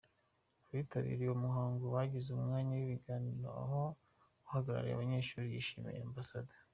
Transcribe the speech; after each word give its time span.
Abitabiriye 0.69 1.29
uwo 1.29 1.37
muhango 1.45 1.85
bagize 1.95 2.27
umwanya 2.37 2.71
w’ibiganiro, 2.75 3.47
aho 3.63 3.81
uhagarariye 4.45 4.93
abanyeshuri 4.95 5.47
yashimiye 5.51 5.99
Amb. 6.05 6.17